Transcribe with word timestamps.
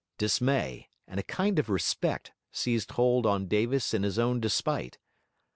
Dismay 0.17 0.87
and 1.07 1.19
a 1.19 1.23
kind 1.23 1.59
of 1.59 1.69
respect 1.69 2.31
seized 2.51 2.93
hold 2.93 3.27
on 3.27 3.45
Davis 3.47 3.93
in 3.93 4.01
his 4.01 4.17
own 4.17 4.39
despite. 4.39 4.97